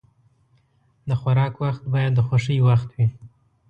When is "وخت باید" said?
1.63-2.11